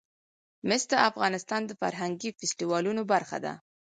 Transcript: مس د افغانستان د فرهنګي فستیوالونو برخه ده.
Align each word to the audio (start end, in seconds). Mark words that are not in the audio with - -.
مس 0.67 0.83
د 0.91 0.93
افغانستان 1.09 1.61
د 1.65 1.71
فرهنګي 1.81 2.29
فستیوالونو 2.37 3.01
برخه 3.13 3.37
ده. 3.45 3.53